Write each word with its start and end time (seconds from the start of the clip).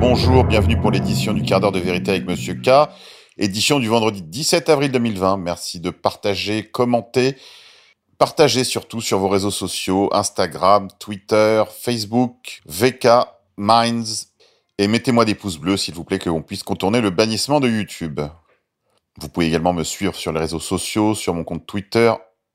bonjour, 0.00 0.44
bienvenue 0.44 0.80
pour 0.80 0.90
l'édition 0.90 1.34
du 1.34 1.42
quart 1.42 1.60
d'heure 1.60 1.72
de 1.72 1.78
vérité 1.78 2.12
avec 2.12 2.26
Monsieur 2.26 2.54
K, 2.54 2.88
édition 3.36 3.78
du 3.78 3.88
vendredi 3.88 4.22
17 4.22 4.70
avril 4.70 4.90
2020. 4.90 5.36
Merci 5.36 5.78
de 5.78 5.90
partager, 5.90 6.64
commenter, 6.64 7.36
partager 8.16 8.64
surtout 8.64 9.02
sur 9.02 9.18
vos 9.18 9.28
réseaux 9.28 9.50
sociaux, 9.50 10.08
Instagram, 10.12 10.88
Twitter, 10.98 11.62
Facebook, 11.82 12.62
VK, 12.64 13.08
Minds, 13.58 14.28
et 14.78 14.88
mettez-moi 14.88 15.26
des 15.26 15.34
pouces 15.34 15.58
bleus 15.58 15.76
s'il 15.76 15.94
vous 15.94 16.04
plaît 16.04 16.18
que 16.18 16.30
l'on 16.30 16.40
puisse 16.40 16.62
contourner 16.62 17.02
le 17.02 17.10
bannissement 17.10 17.60
de 17.60 17.68
YouTube. 17.68 18.20
Vous 19.20 19.28
pouvez 19.28 19.48
également 19.48 19.74
me 19.74 19.84
suivre 19.84 20.14
sur 20.14 20.32
les 20.32 20.40
réseaux 20.40 20.60
sociaux, 20.60 21.14
sur 21.14 21.34
mon 21.34 21.44
compte 21.44 21.66
Twitter, 21.66 22.10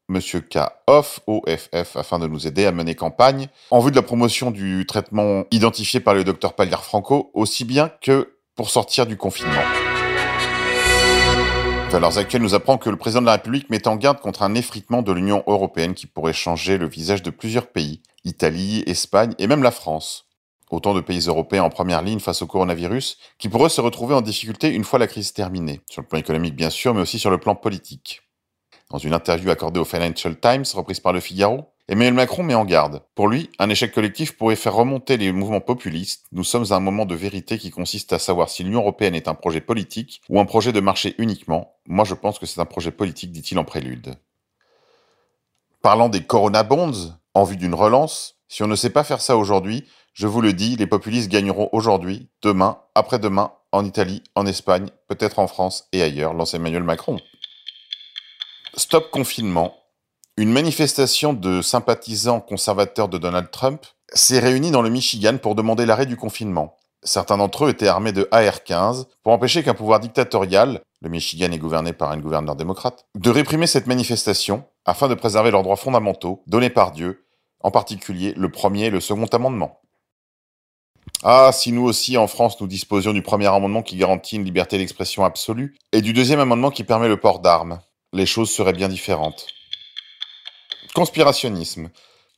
Monsieur 0.08 0.41
K 0.41 0.59
off 0.86 1.20
OFF 1.26 1.95
afin 1.95 2.20
de 2.20 2.27
nous 2.27 2.46
aider 2.46 2.66
à 2.68 2.72
mener 2.72 2.94
campagne 2.94 3.48
en 3.72 3.80
vue 3.80 3.90
de 3.90 3.96
la 3.96 4.04
promotion 4.04 4.52
du 4.52 4.86
traitement 4.86 5.46
identifié 5.50 6.00
par 6.00 6.13
le 6.13 6.23
docteur 6.23 6.54
Paliar 6.54 6.84
Franco 6.84 7.32
aussi 7.34 7.66
bien 7.66 7.90
que 8.02 8.38
pour 8.55 8.70
sortir 8.70 9.08
du 9.08 9.18
confinement. 9.18 9.63
Valeurs 11.90 12.18
actuelles 12.18 12.44
nous 12.44 12.54
apprend 12.54 12.77
que 12.77 12.90
le 12.90 12.98
président 12.98 13.22
de 13.22 13.26
la 13.26 13.34
République 13.34 13.70
met 13.70 13.88
en 13.88 13.96
garde 13.96 14.20
contre 14.20 14.44
un 14.44 14.54
effritement 14.54 15.02
de 15.02 15.12
l'Union 15.12 15.44
européenne 15.48 15.94
qui 15.94 16.08
pourrait 16.08 16.34
changer 16.34 16.77
le 16.77 16.88
visage 16.88 17.24
de 17.24 17.32
plusieurs 17.32 17.68
pays, 17.68 18.02
Italie, 18.26 18.84
Espagne 18.85 19.34
et 19.40 19.48
même 19.48 19.63
la 19.63 19.72
France. 19.72 20.26
Autant 20.71 20.93
de 20.93 21.02
pays 21.02 21.21
européens 21.27 21.63
en 21.63 21.70
première 21.70 22.02
ligne 22.02 22.20
face 22.20 22.41
au 22.41 22.48
coronavirus 22.48 23.18
qui 23.40 23.49
pourraient 23.49 23.70
se 23.70 23.82
retrouver 23.82 24.13
en 24.13 24.21
difficulté 24.21 24.70
une 24.70 24.84
fois 24.84 24.99
la 24.99 25.08
crise 25.08 25.34
terminée, 25.34 25.82
sur 25.90 26.02
le 26.02 26.08
plan 26.08 26.20
économique 26.20 26.55
bien 26.55 26.70
sûr, 26.70 26.93
mais 26.93 27.02
aussi 27.02 27.18
sur 27.18 27.32
le 27.32 27.37
plan 27.37 27.55
politique. 27.55 28.24
Dans 28.91 28.98
une 29.00 29.14
interview 29.14 29.50
accordée 29.50 29.80
au 29.80 29.86
Financial 29.86 30.40
Times, 30.40 30.66
reprise 30.74 31.00
par 31.00 31.14
Le 31.14 31.20
Figaro, 31.20 31.66
Emmanuel 31.88 32.14
Macron 32.14 32.44
met 32.44 32.55
en 32.55 32.66
garde. 32.66 33.04
Pour 33.14 33.27
lui, 33.27 33.50
un 33.60 33.70
échec 33.70 33.94
collectif 33.94 34.38
pourrait 34.38 34.55
faire 34.55 34.74
remonter 34.74 35.18
les 35.18 35.32
mouvements 35.32 35.62
populistes. 35.62 36.26
Nous 36.32 36.44
sommes 36.44 36.66
à 36.72 36.76
un 36.76 36.80
moment 36.80 37.05
de 37.05 37.14
vérité 37.14 37.58
qui 37.58 37.70
consiste 37.70 38.14
à 38.14 38.20
savoir 38.20 38.50
si 38.50 38.64
l'Union 38.64 38.82
européenne 38.82 39.16
est 39.16 39.27
un 39.27 39.36
projet 39.36 39.62
politique 39.62 40.22
ou 40.30 40.40
un 40.40 40.46
projet 40.46 40.72
de 40.72 40.80
marché 40.80 41.14
uniquement. 41.18 41.76
Moi, 41.88 42.05
je 42.05 42.16
pense 42.16 42.40
que 42.40 42.46
c'est 42.46 42.62
un 42.62 42.66
projet 42.66 42.92
politique, 42.92 43.32
dit-il 43.32 43.60
en 43.60 43.66
prélude. 43.66 44.16
Parlant 45.82 46.10
des 46.10 46.24
Corona 46.24 46.64
Bonds, 46.64 47.14
en 47.36 47.44
vue 47.44 47.58
d'une 47.58 47.76
relance, 47.76 48.38
si 48.48 48.64
on 48.64 48.68
ne 48.68 48.76
sait 48.76 48.90
pas 48.90 49.04
faire 49.04 49.22
ça 49.22 49.38
aujourd'hui, 49.38 49.86
je 50.14 50.27
vous 50.27 50.42
le 50.42 50.54
dis, 50.54 50.76
les 50.77 50.88
populistes 50.88 51.30
gagneront 51.30 51.70
aujourd'hui, 51.72 52.30
demain, 52.42 52.80
après-demain, 52.96 53.52
en 53.72 53.84
Italie, 53.84 54.24
en 54.36 54.46
Espagne, 54.46 54.88
peut-être 55.08 55.38
en 55.40 55.48
France 55.48 55.88
et 55.92 56.02
ailleurs, 56.02 56.34
lance 56.34 56.54
Emmanuel 56.54 56.84
Macron. 56.84 57.18
Stop 58.77 59.09
confinement, 59.09 59.73
une 60.35 60.51
manifestation 60.51 61.31
de 61.31 61.62
sympathisants 61.62 62.41
conservateurs 62.41 63.07
de 63.07 63.18
Donald 63.18 63.49
Trump 63.49 63.85
s'est 64.13 64.40
réunie 64.40 64.69
dans 64.69 64.81
le 64.81 64.90
Michigan 64.90 65.38
pour 65.41 65.56
demander 65.56 65.85
l'arrêt 65.85 66.06
du 66.06 66.18
confinement. 66.18 66.75
Certains 67.01 67.38
d'entre 67.38 67.66
eux 67.66 67.69
étaient 67.69 67.88
armés 67.88 68.12
de 68.12 68.28
AR-15 68.31 69.06
pour 69.23 69.31
empêcher 69.31 69.63
qu'un 69.63 69.75
pouvoir 69.75 70.01
dictatorial, 70.01 70.81
le 71.01 71.09
Michigan 71.09 71.53
est 71.53 71.57
gouverné 71.57 71.94
par 71.94 72.12
un 72.12 72.18
gouverneur 72.18 72.57
démocrate, 72.57 73.06
de 73.16 73.29
réprimer 73.29 73.66
cette 73.66 73.88
manifestation 73.88 74.66
afin 74.84 75.07
de 75.07 75.16
préserver 75.16 75.51
leurs 75.51 75.63
droits 75.63 75.78
fondamentaux 75.78 76.44
donnés 76.46 76.69
par 76.69 76.91
Dieu, 76.91 77.23
en 77.62 77.72
particulier 77.72 78.34
le 78.35 78.51
premier 78.51 78.88
et 78.88 78.90
le 78.90 79.00
second 79.00 79.28
amendement. 79.28 79.79
Ah, 81.23 81.51
si 81.53 81.72
nous 81.72 81.84
aussi 81.84 82.18
en 82.18 82.28
France 82.28 82.59
nous 82.59 82.68
disposions 82.68 83.13
du 83.13 83.22
premier 83.22 83.47
amendement 83.47 83.84
qui 83.84 83.96
garantit 83.96 84.35
une 84.35 84.44
liberté 84.44 84.78
d'expression 84.78 85.24
absolue 85.24 85.78
et 85.94 86.02
du 86.02 86.12
deuxième 86.12 86.41
amendement 86.41 86.72
qui 86.72 86.84
permet 86.84 87.08
le 87.08 87.18
port 87.18 87.40
d'armes 87.40 87.80
les 88.16 88.26
choses 88.26 88.50
seraient 88.50 88.74
bien 88.74 88.88
différentes. 88.88 89.48
Conspirationnisme. 90.94 91.90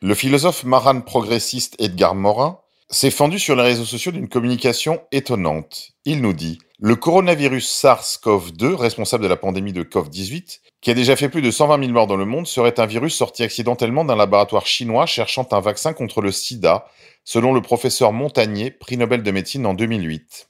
Le 0.02 0.16
philosophe 0.16 0.64
maran 0.64 1.02
progressiste 1.02 1.76
Edgar 1.80 2.16
Morin 2.16 2.60
s'est 2.90 3.12
fendu 3.12 3.38
sur 3.38 3.56
les 3.56 3.64
réseaux 3.64 3.86
sociaux 3.86 4.12
d'une 4.12 4.28
communication 4.28 5.02
étonnante. 5.12 5.92
Il 6.06 6.22
nous 6.22 6.34
dit 6.34 6.58
Le 6.80 6.96
coronavirus 6.96 7.70
SARS-CoV-2, 7.84 8.74
responsable 8.74 9.24
de 9.24 9.30
la 9.30 9.36
pandémie 9.36 9.74
de 9.74 9.84
COVID-18, 9.84 10.62
qui 10.82 10.90
a 10.90 10.96
déjà 10.96 11.16
fait 11.16 11.30
plus 11.30 11.44
de 11.44 11.52
120 11.52 11.80
000 11.80 11.92
morts 11.92 12.08
dans 12.08 12.16
le 12.16 12.26
monde, 12.26 12.48
serait 12.48 12.80
un 12.80 12.86
virus 12.88 13.16
sorti 13.16 13.44
accidentellement 13.44 14.06
d'un 14.06 14.16
laboratoire 14.16 14.66
chinois 14.66 15.06
cherchant 15.06 15.48
un 15.52 15.60
vaccin 15.60 15.94
contre 15.94 16.22
le 16.22 16.32
sida, 16.32 16.88
selon 17.24 17.54
le 17.54 17.62
professeur 17.62 18.14
Montagnier, 18.14 18.72
prix 18.72 18.98
Nobel 18.98 19.22
de 19.22 19.32
médecine 19.32 19.66
en 19.68 19.76
2008. 19.76 20.50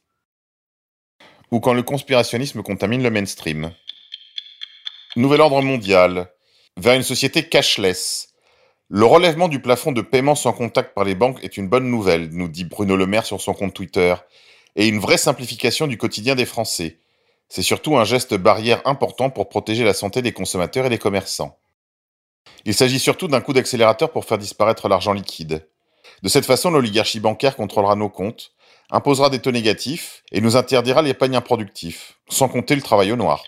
Ou 1.52 1.60
quand 1.60 1.74
le 1.74 1.84
conspirationnisme 1.84 2.64
contamine 2.64 3.04
le 3.04 3.10
mainstream. 3.10 3.72
Nouvel 5.18 5.42
ordre 5.42 5.64
mondial, 5.64 6.32
vers 6.80 6.94
une 6.94 7.02
société 7.02 7.50
cashless. 7.50 8.36
Le 8.88 9.04
relèvement 9.04 9.48
du 9.48 9.60
plafond 9.60 9.92
de 9.92 10.02
paiement 10.02 10.36
sans 10.36 10.54
contact 10.54 10.94
par 10.94 11.06
les 11.06 11.16
banques 11.16 11.44
est 11.44 11.58
une 11.58 11.68
bonne 11.68 11.90
nouvelle, 11.90 12.30
nous 12.34 12.48
dit 12.48 12.66
Bruno 12.66 12.96
Le 12.96 13.08
Maire 13.08 13.26
sur 13.26 13.42
son 13.42 13.56
compte 13.56 13.74
Twitter, 13.74 14.14
et 14.76 14.88
une 14.88 15.00
vraie 15.00 15.18
simplification 15.18 15.88
du 15.88 15.98
quotidien 15.98 16.36
des 16.36 16.46
Français. 16.46 17.00
C'est 17.50 17.64
surtout 17.64 17.98
un 17.98 18.04
geste 18.04 18.36
barrière 18.36 18.80
important 18.86 19.32
pour 19.32 19.50
protéger 19.50 19.84
la 19.84 19.96
santé 19.96 20.22
des 20.22 20.34
consommateurs 20.34 20.86
et 20.86 20.92
des 20.92 21.00
commerçants. 21.00 21.58
Il 22.66 22.76
s'agit 22.76 23.00
surtout 23.00 23.28
d'un 23.28 23.42
coup 23.42 23.54
d'accélérateur 23.54 24.12
pour 24.12 24.24
faire 24.24 24.38
disparaître 24.38 24.88
l'argent 24.88 25.14
liquide. 25.14 25.68
De 26.22 26.30
cette 26.30 26.46
façon, 26.46 26.70
l'oligarchie 26.70 27.20
bancaire 27.20 27.56
contrôlera 27.56 27.96
nos 27.96 28.10
comptes, 28.10 28.52
imposera 28.92 29.32
des 29.32 29.40
taux 29.40 29.50
négatifs 29.50 30.22
et 30.32 30.42
nous 30.42 30.58
interdira 30.58 31.02
l'épargne 31.02 31.38
improductif, 31.38 32.20
sans 32.30 32.50
compter 32.50 32.76
le 32.76 32.84
travail 32.84 33.12
au 33.12 33.16
noir. 33.16 33.44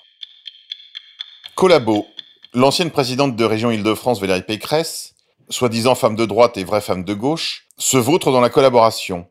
Collabo, 1.59 2.07
l'ancienne 2.53 2.89
présidente 2.89 3.35
de 3.35 3.43
région 3.43 3.69
Île-de-France 3.69 4.21
Valérie 4.21 4.43
Pécresse, 4.43 5.13
soi-disant 5.49 5.93
femme 5.93 6.15
de 6.15 6.25
droite 6.25 6.55
et 6.55 6.63
vraie 6.63 6.79
femme 6.79 7.03
de 7.03 7.13
gauche, 7.13 7.67
se 7.77 7.97
vautre 7.97 8.31
dans 8.31 8.39
la 8.39 8.49
collaboration. 8.49 9.27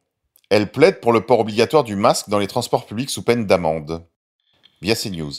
Elle 0.51 0.71
plaide 0.71 1.01
pour 1.01 1.15
le 1.15 1.23
port 1.23 1.41
obligatoire 1.41 1.85
du 1.85 1.97
masque 1.97 2.29
dans 2.29 2.39
les 2.39 2.47
transports 2.47 2.85
publics 2.85 3.09
sous 3.09 3.23
peine 3.23 3.47
d'amende. 3.47 4.07
Via 4.83 4.95
CNews. 4.95 5.33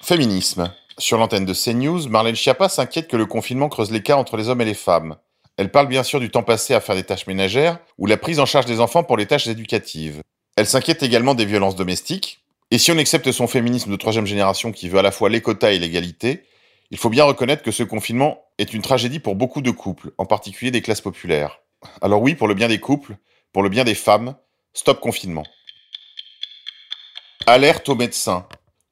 Féminisme. 0.00 0.72
Sur 0.96 1.18
l'antenne 1.18 1.44
de 1.44 1.54
CNews, 1.54 2.08
Marlène 2.08 2.36
Schiappa 2.36 2.68
s'inquiète 2.68 3.08
que 3.08 3.16
le 3.16 3.26
confinement 3.26 3.68
creuse 3.68 3.90
l'écart 3.90 4.20
entre 4.20 4.36
les 4.36 4.48
hommes 4.48 4.60
et 4.60 4.64
les 4.64 4.74
femmes. 4.74 5.16
Elle 5.56 5.72
parle 5.72 5.88
bien 5.88 6.04
sûr 6.04 6.20
du 6.20 6.30
temps 6.30 6.44
passé 6.44 6.72
à 6.72 6.80
faire 6.80 6.94
des 6.94 7.02
tâches 7.02 7.26
ménagères 7.26 7.80
ou 7.98 8.06
la 8.06 8.16
prise 8.16 8.38
en 8.38 8.46
charge 8.46 8.66
des 8.66 8.78
enfants 8.78 9.02
pour 9.02 9.16
les 9.16 9.26
tâches 9.26 9.48
éducatives. 9.48 10.22
Elle 10.54 10.68
s'inquiète 10.68 11.02
également 11.02 11.34
des 11.34 11.46
violences 11.46 11.74
domestiques, 11.74 12.44
et 12.70 12.78
si 12.78 12.92
on 12.92 12.98
accepte 12.98 13.32
son 13.32 13.46
féminisme 13.46 13.90
de 13.90 13.96
troisième 13.96 14.26
génération 14.26 14.72
qui 14.72 14.88
veut 14.88 14.98
à 14.98 15.02
la 15.02 15.10
fois 15.10 15.30
les 15.30 15.40
quotas 15.40 15.72
et 15.72 15.78
l'égalité, 15.78 16.44
il 16.90 16.98
faut 16.98 17.10
bien 17.10 17.24
reconnaître 17.24 17.62
que 17.62 17.70
ce 17.70 17.82
confinement 17.82 18.44
est 18.58 18.74
une 18.74 18.82
tragédie 18.82 19.20
pour 19.20 19.36
beaucoup 19.36 19.60
de 19.60 19.70
couples, 19.70 20.12
en 20.18 20.26
particulier 20.26 20.70
des 20.70 20.82
classes 20.82 21.00
populaires. 21.00 21.60
Alors 22.00 22.22
oui, 22.22 22.34
pour 22.34 22.48
le 22.48 22.54
bien 22.54 22.68
des 22.68 22.80
couples, 22.80 23.16
pour 23.52 23.62
le 23.62 23.68
bien 23.68 23.84
des 23.84 23.94
femmes, 23.94 24.36
stop 24.74 25.00
confinement. 25.00 25.44
Alerte 27.46 27.88
aux 27.88 27.94
médecins. 27.94 28.46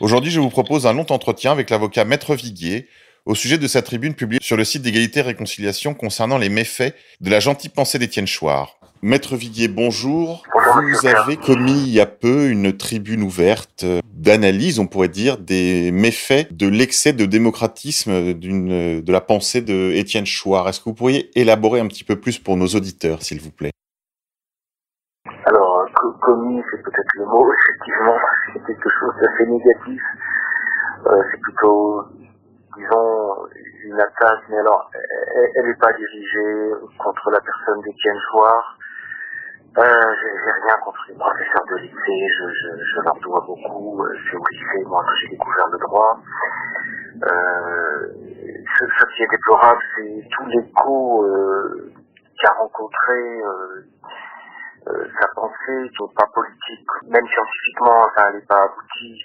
Aujourd'hui, 0.00 0.30
je 0.30 0.38
vous 0.40 0.50
propose 0.50 0.86
un 0.86 0.92
long 0.92 1.06
entretien 1.10 1.50
avec 1.52 1.70
l'avocat 1.70 2.04
Maître 2.04 2.34
Viguier, 2.34 2.88
au 3.28 3.34
sujet 3.34 3.58
de 3.58 3.66
sa 3.66 3.82
tribune 3.82 4.14
publiée 4.14 4.40
sur 4.42 4.56
le 4.56 4.64
site 4.64 4.80
d'égalité 4.80 5.20
et 5.20 5.22
réconciliation 5.22 5.92
concernant 5.92 6.38
les 6.38 6.48
méfaits 6.48 6.94
de 7.20 7.30
la 7.30 7.40
gentille 7.40 7.70
pensée 7.70 7.98
d'Étienne 7.98 8.26
Chouard. 8.26 8.78
Maître 9.02 9.36
Viguier, 9.36 9.68
bonjour. 9.68 10.44
Vous 10.54 11.06
avez 11.06 11.36
commis 11.36 11.78
il 11.78 11.90
y 11.90 12.00
a 12.00 12.06
peu 12.06 12.48
une 12.48 12.74
tribune 12.74 13.22
ouverte 13.22 13.84
d'analyse, 14.14 14.78
on 14.78 14.86
pourrait 14.86 15.08
dire, 15.08 15.36
des 15.36 15.92
méfaits 15.92 16.50
de 16.56 16.68
l'excès 16.68 17.12
de 17.12 17.26
démocratisme 17.26 18.32
de 18.32 19.12
la 19.12 19.20
pensée 19.20 19.60
de 19.60 19.92
Étienne 19.92 20.26
Chouard. 20.26 20.66
Est-ce 20.66 20.80
que 20.80 20.84
vous 20.86 20.94
pourriez 20.94 21.30
élaborer 21.38 21.80
un 21.80 21.86
petit 21.86 22.04
peu 22.04 22.16
plus 22.16 22.38
pour 22.38 22.56
nos 22.56 22.68
auditeurs, 22.68 23.22
s'il 23.22 23.40
vous 23.40 23.52
plaît? 23.52 23.72
Alors, 25.44 25.84
commis, 26.22 26.62
c'est 26.70 26.82
peut-être 26.82 27.12
le 27.14 27.26
mot, 27.26 27.46
effectivement, 27.52 28.16
c'est 28.54 28.66
quelque 28.66 28.88
chose 28.98 29.12
d'assez 29.20 29.50
négatif. 29.50 30.02
Euh, 31.06 31.22
c'est 31.30 31.40
plutôt 31.40 32.04
disons, 32.78 33.46
une 33.84 34.00
attaque, 34.00 34.42
mais 34.48 34.58
alors, 34.58 34.90
elle 35.54 35.66
n'est 35.66 35.78
pas 35.80 35.92
dirigée 35.92 36.72
contre 36.98 37.30
la 37.30 37.40
personne 37.40 37.80
d'Étienne 37.82 38.18
Chouard. 38.30 38.78
Euh, 39.76 39.82
j'ai 39.82 40.50
rien 40.50 40.76
contre 40.82 40.98
les 41.08 41.14
professeurs 41.14 41.64
de 41.70 41.76
lycée, 41.76 42.26
je, 42.38 43.00
leur 43.04 43.14
dois 43.20 43.44
beaucoup. 43.46 44.02
Euh, 44.02 44.14
c'est 44.24 44.36
au 44.36 44.44
lycée, 44.50 44.84
moi, 44.86 45.04
que 45.04 45.14
j'ai 45.20 45.28
découvert 45.28 45.68
le 45.68 45.78
droit. 45.78 46.18
Euh, 47.22 48.08
ce, 48.78 49.04
qui 49.14 49.22
est 49.22 49.30
déplorable, 49.30 49.80
c'est 49.94 50.28
tout 50.30 50.46
l'écho 50.46 51.24
euh, 51.24 51.92
qu'a 52.40 52.52
rencontré 52.54 53.42
sa 55.20 55.28
pensée, 55.34 55.90
qui 55.96 56.02
n'est 56.02 56.14
pas 56.16 56.26
politique, 56.32 56.88
même 57.08 57.26
scientifiquement, 57.28 58.08
ça 58.16 58.32
n'est 58.32 58.46
pas 58.46 58.64
abouti. 58.64 59.22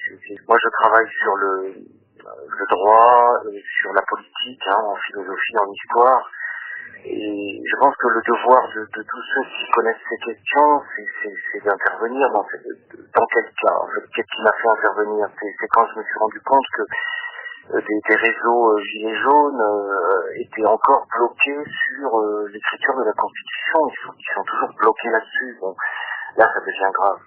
Moi, 0.47 0.57
je 0.61 0.69
travaille 0.69 1.07
sur 1.07 1.35
le, 1.37 1.73
le 2.23 2.65
droit, 2.75 3.41
sur 3.81 3.93
la 3.93 4.01
politique, 4.01 4.63
hein, 4.67 4.79
en 4.79 4.95
philosophie, 4.95 5.57
en 5.57 5.71
histoire. 5.71 6.29
Et 7.05 7.61
je 7.69 7.75
pense 7.79 7.95
que 7.97 8.07
le 8.07 8.21
devoir 8.21 8.63
de, 8.69 8.79
de 8.79 9.03
tous 9.03 9.23
ceux 9.35 9.43
qui 9.43 9.71
connaissent 9.73 10.07
ces 10.09 10.33
questions, 10.33 10.81
c'est 10.95 11.63
d'intervenir 11.65 12.29
dans, 12.31 12.45
dans 13.13 13.27
quel 13.27 13.43
cas. 13.43 13.79
Qu'est-ce 14.15 14.35
qui 14.35 14.41
m'a 14.41 14.53
fait 14.53 14.69
intervenir? 14.69 15.27
C'est 15.37 15.67
quand 15.67 15.85
je 15.87 15.99
me 15.99 16.03
suis 16.03 16.19
rendu 16.19 16.39
compte 16.41 16.65
que 16.77 16.83
euh, 17.71 17.81
des, 17.81 17.99
des, 18.07 18.15
réseaux 18.15 18.71
euh, 18.71 18.81
gilets 18.83 19.15
jaunes 19.21 19.61
euh, 19.61 20.41
étaient 20.43 20.65
encore 20.65 21.07
bloqués 21.17 21.63
sur 21.63 22.21
l'écriture 22.47 22.95
de 22.95 23.03
la 23.03 23.13
Constitution. 23.13 23.79
Ils 23.87 24.05
sont, 24.05 24.13
ils 24.19 24.33
sont 24.35 24.43
toujours 24.43 24.69
bloqués 24.79 25.09
là-dessus. 25.09 25.57
Bon, 25.59 25.75
là, 26.37 26.49
ça 26.53 26.59
devient 26.59 26.91
grave. 26.93 27.19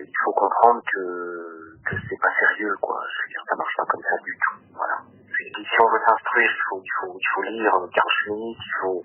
il 0.00 0.12
faut 0.24 0.32
comprendre 0.32 0.80
que 0.92 1.63
que 1.84 1.96
c'est 2.08 2.20
pas 2.20 2.32
sérieux, 2.40 2.74
quoi. 2.80 3.00
Je 3.06 3.22
veux 3.22 3.28
dire, 3.28 3.44
ça 3.48 3.56
marche 3.56 3.76
pas 3.76 3.86
comme 3.86 4.02
ça 4.02 4.16
du 4.24 4.32
tout. 4.32 4.56
Voilà. 4.74 4.96
si 5.28 5.80
on 5.80 5.88
veut 5.90 6.00
s'instruire, 6.06 6.50
il 6.50 6.62
faut, 6.68 6.80
il 6.82 6.92
faut, 7.00 7.18
il 7.18 7.28
faut 7.34 7.42
lire 7.42 7.72
Carl 7.92 8.10
Schmitt, 8.10 8.58
il 8.58 8.74
faut, 8.80 9.02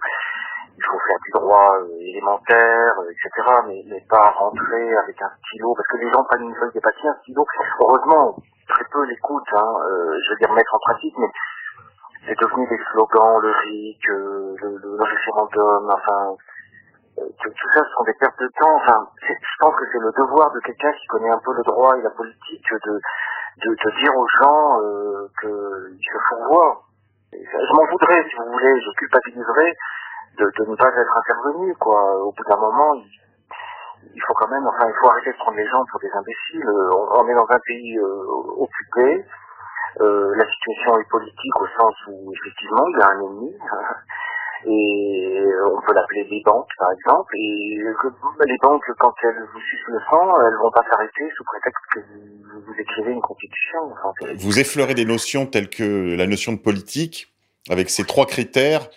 il 0.77 0.83
faut 0.83 0.99
faire 1.07 1.19
du 1.23 1.31
droit 1.31 1.77
élémentaire, 1.99 2.93
etc. 3.09 3.29
Mais, 3.67 3.83
mais 3.87 4.01
pas 4.09 4.29
rentrer 4.31 4.95
avec 4.95 5.21
un 5.21 5.31
stylo, 5.45 5.73
parce 5.75 5.87
que 5.87 5.97
les 5.97 6.11
gens 6.11 6.23
prennent 6.23 6.49
une 6.49 6.55
feuille 6.55 6.73
de 6.73 6.79
papier, 6.79 7.09
un 7.09 7.17
stylo. 7.21 7.45
Heureusement, 7.79 8.35
très 8.67 8.85
peu 8.91 9.03
l'écoute, 9.05 9.47
hein, 9.53 9.73
euh, 9.89 10.17
je 10.23 10.29
veux 10.31 10.37
dire 10.39 10.53
mettre 10.53 10.73
en 10.73 10.79
pratique, 10.79 11.15
mais 11.17 11.29
c'est 12.27 12.39
devenu 12.39 12.67
des 12.67 12.79
slogans, 12.91 13.39
le 13.41 13.51
RIC, 13.51 14.09
euh, 14.09 14.55
le, 14.61 14.77
le, 14.77 15.03
référendum, 15.03 15.89
enfin, 15.89 16.35
tout, 17.41 17.69
ça 17.73 17.83
ce 17.83 17.91
sont 17.95 18.03
des 18.03 18.13
pertes 18.13 18.39
de 18.39 18.49
temps. 18.59 18.75
Enfin, 18.75 19.07
je 19.21 19.57
pense 19.59 19.75
que 19.75 19.85
c'est 19.91 19.99
le 19.99 20.11
devoir 20.17 20.51
de 20.51 20.59
quelqu'un 20.59 20.91
qui 20.93 21.07
connaît 21.07 21.31
un 21.31 21.39
peu 21.39 21.53
le 21.53 21.63
droit 21.63 21.97
et 21.97 22.01
la 22.01 22.09
politique 22.11 22.69
de, 22.85 22.99
de, 23.65 23.69
de 23.69 23.91
dire 24.01 24.15
aux 24.15 24.27
gens 24.39 24.81
euh, 24.81 25.27
qu'il 25.41 26.05
se 26.05 26.17
faut 26.29 26.43
voir. 26.51 26.81
Je 27.31 27.73
m'en 27.73 27.85
voudrais, 27.91 28.23
si 28.23 28.35
vous 28.35 28.51
voulez, 28.51 28.81
je 28.81 28.91
culpabiliserais 28.97 29.73
de, 30.37 30.51
de 30.57 30.69
ne 30.69 30.75
pas 30.75 30.89
être 30.89 31.17
intervenu, 31.17 31.75
quoi. 31.75 32.23
Au 32.23 32.31
bout 32.31 32.43
d'un 32.43 32.57
moment, 32.57 32.95
il, 32.95 33.07
il 34.13 34.21
faut 34.25 34.33
quand 34.33 34.47
même, 34.47 34.65
enfin, 34.67 34.87
il 34.87 34.95
faut 34.99 35.09
arrêter 35.09 35.31
de 35.31 35.37
prendre 35.37 35.57
les 35.57 35.67
gens 35.67 35.83
pour 35.91 35.99
des 35.99 36.11
imbéciles. 36.11 36.67
Euh, 36.67 37.19
on, 37.19 37.27
est 37.27 37.35
dans 37.35 37.47
un 37.49 37.59
pays 37.59 37.97
euh, 37.97 38.23
occupé. 38.57 39.25
Euh, 40.01 40.35
la 40.35 40.45
situation 40.45 40.99
est 40.99 41.09
politique 41.09 41.61
au 41.61 41.67
sens 41.77 41.95
où 42.07 42.31
effectivement 42.33 42.85
il 42.87 42.99
y 42.99 43.01
a 43.01 43.09
un 43.09 43.19
ennemi. 43.21 43.57
Et 44.65 45.43
on 45.65 45.81
peut 45.85 45.93
l'appeler 45.93 46.27
les 46.29 46.41
banques, 46.43 46.67
par 46.77 46.91
exemple. 46.91 47.33
Et 47.37 47.77
les 48.47 48.57
banques, 48.61 48.83
quand 48.99 49.13
elles 49.23 49.43
vous 49.53 49.59
sucent 49.59 49.87
le 49.87 49.99
sang, 50.09 50.41
elles 50.41 50.57
vont 50.61 50.71
pas 50.71 50.83
s'arrêter 50.89 51.23
sous 51.37 51.43
prétexte 51.43 51.83
que 51.93 51.99
vous, 51.99 52.73
écrivez 52.79 53.11
une 53.11 53.21
constitution. 53.21 53.79
vous 54.37 54.59
effleurez 54.59 54.93
des 54.93 55.05
notions 55.05 55.45
telles 55.45 55.69
que 55.69 56.15
la 56.15 56.27
notion 56.27 56.51
de 56.51 56.57
politique, 56.57 57.33
avec 57.69 57.89
ces 57.89 58.03
trois 58.03 58.25
critères, 58.25 58.89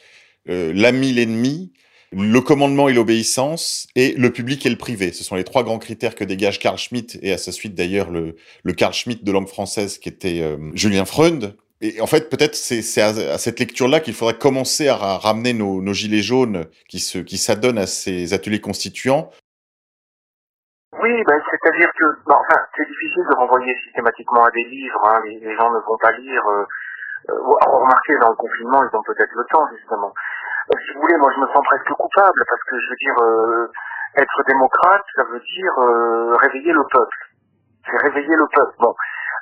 euh, 0.48 0.72
l'ami, 0.74 1.12
l'ennemi, 1.12 1.72
le 2.12 2.40
commandement 2.40 2.88
et 2.88 2.92
l'obéissance, 2.92 3.86
et 3.96 4.12
le 4.12 4.30
public 4.30 4.66
et 4.66 4.70
le 4.70 4.76
privé. 4.76 5.12
Ce 5.12 5.24
sont 5.24 5.36
les 5.36 5.44
trois 5.44 5.62
grands 5.62 5.78
critères 5.78 6.14
que 6.14 6.24
dégage 6.24 6.58
Carl 6.58 6.76
Schmitt, 6.76 7.18
et 7.22 7.32
à 7.32 7.38
sa 7.38 7.52
suite 7.52 7.74
d'ailleurs 7.74 8.10
le, 8.10 8.36
le 8.62 8.72
Carl 8.72 8.92
Schmitt 8.92 9.24
de 9.24 9.32
langue 9.32 9.48
française 9.48 9.98
qui 9.98 10.08
était 10.08 10.42
euh, 10.42 10.58
Julien 10.74 11.04
Freund. 11.04 11.56
Et 11.82 12.00
en 12.00 12.06
fait, 12.06 12.31
peut-être 12.31 12.55
c'est 12.55 13.02
à, 13.02 13.38
cette 13.38 13.58
lecture-là 13.58 14.00
qu'il 14.00 14.14
faudrait 14.14 14.38
commencer 14.38 14.88
à, 14.88 14.96
ramener 14.96 15.52
nos, 15.52 15.93
gilets 15.93 16.23
jaunes 16.23 16.67
qui 16.88 17.00
se 17.00 17.19
qui 17.19 17.38
s'adonnent 17.38 17.79
à 17.79 17.87
ces 17.87 18.32
ateliers 18.32 18.61
constituants. 18.61 19.31
Oui, 21.02 21.11
ben, 21.26 21.38
c'est-à-dire 21.50 21.90
que, 21.99 22.05
c'est 22.76 22.87
difficile 22.87 23.25
de 23.29 23.37
renvoyer 23.37 23.75
systématiquement 23.84 24.44
à 24.44 24.50
des 24.52 24.64
livres. 24.64 25.05
Hein. 25.05 25.20
Les, 25.26 25.56
gens 25.56 25.70
ne 25.73 25.81
vont 25.81 25.99
pas 26.00 26.12
lire. 26.12 26.43
Euh, 26.46 26.64
euh, 27.31 27.34
remarquez, 27.67 28.14
dans 28.20 28.31
le 28.31 28.37
confinement, 28.37 28.82
ils 28.82 28.96
ont 28.96 29.02
peut-être 29.02 29.32
le 29.34 29.44
temps 29.50 29.67
justement 29.76 30.12
si 30.70 30.94
vous 30.94 31.00
voulez, 31.00 31.17
moi 31.19 31.31
je 31.34 31.40
me 31.40 31.46
sens 31.49 31.64
presque 31.64 31.93
coupable 31.93 32.44
parce 32.49 32.62
que 32.64 32.79
je 32.79 32.88
veux 32.88 32.96
dire, 32.96 33.19
euh, 33.23 33.73
être 34.17 34.43
démocrate, 34.46 35.05
ça 35.17 35.25
veut 35.25 35.40
dire 35.40 35.79
euh, 35.79 36.37
réveiller 36.37 36.73
le 36.73 36.84
peuple. 36.90 37.17
C'est 37.87 38.02
réveiller 38.02 38.37
le 38.37 38.46
peuple. 38.55 38.75
Bon, 38.79 38.94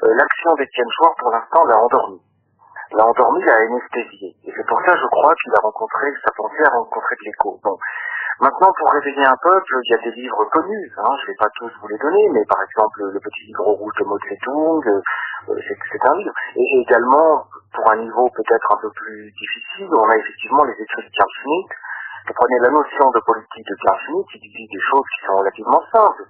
euh, 0.05 0.15
l'action 0.15 0.55
d'Étienne 0.55 0.89
Chouard, 0.97 1.15
pour 1.19 1.31
l'instant, 1.31 1.65
l'a 1.65 1.79
endormi. 1.79 2.21
L'a 2.93 3.07
endormi, 3.07 3.45
l'a 3.45 3.57
anesthésié. 3.57 4.35
Et 4.45 4.53
c'est 4.57 4.67
pour 4.67 4.81
ça, 4.83 4.97
je 4.97 5.07
crois, 5.07 5.35
qu'il 5.35 5.53
a 5.55 5.61
rencontré, 5.63 6.07
sa 6.25 6.33
pensée 6.33 6.65
a 6.65 6.71
rencontré 6.71 7.15
de 7.17 7.25
l'écho. 7.25 7.59
Bon. 7.63 7.79
Maintenant, 8.41 8.73
pour 8.73 8.91
réveiller 8.91 9.25
un 9.25 9.37
peuple, 9.37 9.79
il 9.85 9.91
y 9.91 9.95
a 9.95 9.99
des 9.99 10.11
livres 10.13 10.45
connus. 10.51 10.93
Hein, 10.97 11.13
je 11.21 11.23
ne 11.23 11.27
vais 11.29 11.37
pas 11.39 11.51
tous 11.55 11.71
vous 11.81 11.89
les 11.89 11.99
donner, 11.99 12.29
mais 12.31 12.45
par 12.47 12.63
exemple, 12.63 13.03
le 13.05 13.21
petit 13.21 13.47
livre 13.47 13.65
rouge 13.65 13.93
de 13.99 14.05
Mao 14.05 14.19
Tse-tung, 14.19 15.03
c'est 15.47 16.07
un 16.09 16.15
livre. 16.17 16.33
Et 16.57 16.81
également, 16.81 17.45
pour 17.75 17.91
un 17.93 17.97
niveau 17.97 18.29
peut-être 18.31 18.73
un 18.73 18.81
peu 18.81 18.91
plus 18.91 19.31
difficile, 19.31 19.89
on 19.93 20.09
a 20.09 20.17
effectivement 20.17 20.65
les 20.65 20.73
écrits 20.73 21.05
de 21.05 21.13
Carl 21.15 21.31
Schmitt. 21.43 21.71
Vous 22.27 22.35
prenez 22.35 22.59
la 22.61 22.71
notion 22.71 23.11
de 23.11 23.21
politique 23.21 23.67
de 23.67 23.77
Carl 23.85 23.99
Schmitt, 24.07 24.27
il 24.35 24.41
dit 24.41 24.69
des 24.73 24.85
choses 24.91 25.07
qui 25.15 25.27
sont 25.27 25.37
relativement 25.37 25.83
simples. 25.93 26.25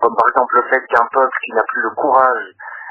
Comme 0.00 0.14
par 0.14 0.28
exemple 0.28 0.56
le 0.56 0.62
fait 0.68 0.86
qu'un 0.86 1.06
peuple 1.10 1.38
qui 1.42 1.52
n'a 1.52 1.62
plus 1.62 1.82
le 1.82 1.90
courage 1.90 2.46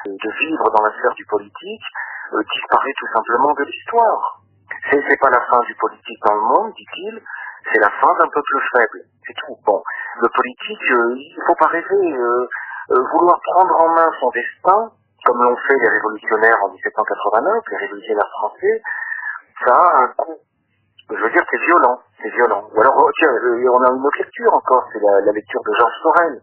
de 0.06 0.32
vivre 0.40 0.70
dans 0.72 0.84
la 0.84 0.92
sphère 0.92 1.14
du 1.14 1.26
politique 1.26 1.86
euh, 2.34 2.42
disparaît 2.54 2.94
tout 2.98 3.08
simplement 3.14 3.54
de 3.54 3.64
l'histoire. 3.64 4.42
C'est, 4.90 5.04
c'est 5.10 5.20
pas 5.20 5.30
la 5.30 5.42
fin 5.42 5.60
du 5.62 5.76
politique 5.76 6.20
dans 6.26 6.36
le 6.36 6.42
monde, 6.42 6.74
dit-il, 6.74 7.22
c'est 7.72 7.80
la 7.80 7.90
fin 8.02 8.14
d'un 8.14 8.28
peuple 8.28 8.60
faible. 8.74 9.02
C'est 9.26 9.34
tout. 9.34 9.58
Bon, 9.66 9.82
le 10.22 10.30
politique, 10.30 10.92
euh, 10.92 11.16
il 11.16 11.44
faut 11.46 11.56
pas 11.56 11.68
rêver. 11.68 12.14
Euh, 12.14 12.48
euh 12.92 13.02
vouloir 13.14 13.40
prendre 13.42 13.76
en 13.82 13.96
main 13.96 14.10
son 14.20 14.30
destin, 14.30 14.92
comme 15.26 15.42
l'ont 15.42 15.58
fait 15.68 15.76
les 15.82 15.90
révolutionnaires 15.90 16.58
en 16.64 16.70
1789, 16.70 17.64
les 17.72 17.78
révolutionnaires 17.78 18.30
français, 18.38 18.82
ça 19.66 19.74
a 19.74 20.04
un 20.04 20.08
coût. 20.18 20.38
Je 21.10 21.16
veux 21.16 21.32
dire, 21.32 21.44
c'est 21.50 21.66
violent, 21.66 22.00
c'est 22.22 22.30
violent. 22.30 22.70
Ou 22.74 22.82
alors, 22.82 23.10
tiens, 23.18 23.32
on 23.32 23.82
a 23.82 23.90
une 23.90 24.06
autre 24.06 24.18
lecture 24.20 24.54
encore, 24.54 24.88
c'est 24.92 25.00
la, 25.00 25.32
lecture 25.32 25.62
de 25.64 25.74
Georges 25.78 26.02
Sorel. 26.04 26.42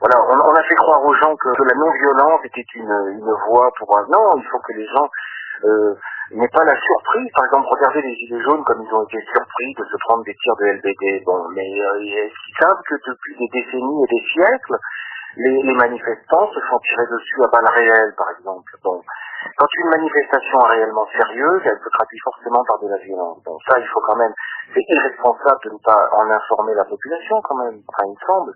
Voilà, 0.00 0.14
on, 0.30 0.54
a 0.54 0.62
fait 0.62 0.74
croire 0.76 1.04
aux 1.04 1.14
gens 1.14 1.34
que, 1.36 1.62
la 1.62 1.74
non-violence 1.74 2.40
était 2.44 2.64
une, 2.74 3.18
une 3.18 3.32
voie 3.48 3.70
pour 3.78 3.98
un... 3.98 4.06
Non, 4.08 4.36
il 4.36 4.46
faut 4.46 4.60
que 4.60 4.72
les 4.72 4.86
gens 4.86 5.08
euh, 5.64 5.94
n'aient 6.32 6.54
pas 6.54 6.64
la 6.64 6.78
surprise. 6.78 7.30
Par 7.34 7.44
exemple, 7.46 7.66
regardez 7.70 8.02
les 8.02 8.14
Gilets 8.14 8.42
jaunes 8.42 8.64
comme 8.64 8.82
ils 8.82 8.94
ont 8.94 9.04
été 9.04 9.18
surpris 9.34 9.74
de 9.74 9.84
se 9.84 9.96
prendre 10.06 10.22
des 10.24 10.34
tirs 10.34 10.56
de 10.56 10.66
LBD. 10.66 11.24
Bon, 11.24 11.48
mais 11.50 11.66
euh, 11.66 11.98
ils 12.00 12.56
savent 12.60 12.82
que 12.86 12.94
depuis 12.94 13.36
des 13.38 13.48
décennies 13.52 14.04
et 14.04 14.14
des 14.14 14.24
siècles, 14.34 14.78
les, 15.36 15.62
les, 15.62 15.74
manifestants 15.74 16.50
se 16.52 16.60
font 16.70 16.78
tirer 16.78 17.06
dessus 17.06 17.42
à 17.44 17.48
balles 17.48 17.74
réelles, 17.74 18.14
par 18.16 18.30
exemple. 18.38 18.70
Bon. 18.82 19.02
Quand 19.56 19.68
une 19.78 19.90
manifestation 19.90 20.60
est 20.66 20.74
réellement 20.74 21.06
sérieuse, 21.10 21.62
elle 21.64 21.78
se 21.78 21.88
traduit 21.90 22.18
forcément 22.24 22.64
par 22.64 22.78
de 22.80 22.88
la 22.88 22.98
violence. 22.98 23.42
Bon, 23.44 23.56
ça, 23.68 23.78
il 23.78 23.86
faut 23.88 24.00
quand 24.00 24.16
même, 24.16 24.32
c'est 24.74 24.84
irresponsable 24.88 25.60
de 25.64 25.70
ne 25.70 25.78
pas 25.78 26.08
en 26.12 26.30
informer 26.30 26.74
la 26.74 26.84
population, 26.84 27.40
quand 27.42 27.56
même. 27.56 27.82
Enfin, 27.88 28.04
il 28.06 28.14
me 28.14 28.26
semble. 28.26 28.52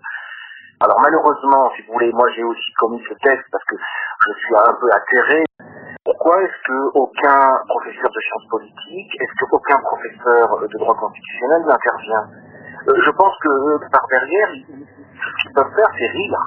Alors, 0.81 0.99
malheureusement, 1.01 1.71
si 1.75 1.81
vous 1.83 1.93
voulez, 1.93 2.11
moi, 2.11 2.27
j'ai 2.35 2.43
aussi 2.43 2.73
commis 2.77 3.01
ce 3.07 3.13
texte 3.23 3.47
parce 3.51 3.63
que 3.65 3.75
je 3.75 4.33
suis 4.39 4.55
un 4.55 4.73
peu 4.79 4.89
atterré. 4.91 5.43
Pourquoi 6.03 6.41
est-ce 6.43 6.67
que 6.67 6.97
aucun 6.97 7.59
professeur 7.67 8.09
de 8.11 8.19
sciences 8.19 8.47
politiques, 8.49 9.15
est-ce 9.21 9.45
qu'aucun 9.45 9.79
professeur 9.79 10.59
de 10.59 10.77
droit 10.79 10.95
constitutionnel 10.95 11.61
n'intervient? 11.65 12.27
Euh, 12.89 13.01
Je 13.05 13.11
pense 13.11 13.37
que 13.39 13.49
euh, 13.49 13.79
par 13.91 14.05
derrière, 14.09 14.49
ce 14.51 15.41
qu'ils 15.41 15.53
peuvent 15.55 15.73
faire, 15.75 15.89
c'est 15.97 16.07
rire. 16.07 16.39